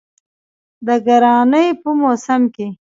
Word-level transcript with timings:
د 0.87 0.89
ګرانۍ 1.05 1.67
په 1.81 1.89
موسم 2.01 2.41
کې 2.55 2.67